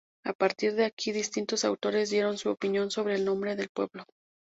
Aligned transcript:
A 0.29 0.33
partir 0.41 0.69
de 0.77 0.83
aquí, 0.85 1.11
distintos 1.11 1.63
autores 1.63 2.09
dieron 2.09 2.39
su 2.39 2.49
opinión 2.49 2.89
sobre 2.89 3.13
el 3.13 3.23
nombre 3.23 3.55
del 3.55 3.69
pueblo. 3.69 4.07